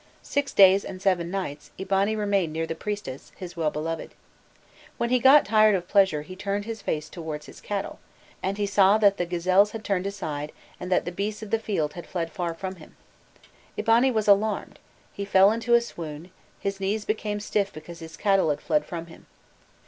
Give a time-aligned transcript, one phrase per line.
[0.23, 4.15] Six days and seven nights, Eabani remained near the priestess, his well beloved.
[4.97, 7.99] When he got tired of pleasure he turned his face towards his cattle,
[8.41, 11.59] and he saw that the gazelles had turned aside and that the beasts of the
[11.59, 12.95] field had fled far from him.
[13.77, 14.79] Eabani was alarmed,
[15.13, 19.05] he fell into a swoon, his knees became stiff because his cattle had fled from
[19.05, 19.27] him.